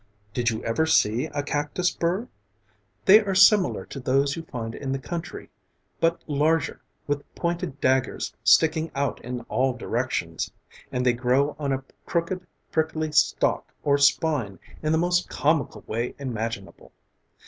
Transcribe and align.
Did 0.33 0.49
you 0.49 0.63
ever 0.63 0.87
see 0.87 1.27
a 1.27 1.43
cactus 1.43 1.91
burr? 1.91 2.27
They 3.05 3.19
are 3.19 3.35
similar 3.35 3.85
to 3.85 3.99
those 3.99 4.35
you 4.35 4.41
find 4.41 4.73
in 4.73 4.91
the 4.93 4.97
country, 4.97 5.51
but 5.99 6.23
larger, 6.27 6.81
with 7.05 7.21
pointed 7.35 7.79
daggers 7.79 8.33
sticking 8.43 8.89
out 8.95 9.21
in 9.23 9.41
all 9.41 9.73
directions, 9.73 10.51
and 10.91 11.05
they 11.05 11.13
grow 11.13 11.55
on 11.59 11.71
a 11.71 11.83
crooked, 12.07 12.47
prickly 12.71 13.11
stalk 13.11 13.71
or 13.83 13.99
spine 13.99 14.57
in 14.81 14.91
the 14.91 14.97
most 14.97 15.29
comical 15.29 15.83
way 15.85 16.15
imaginable. 16.17 16.91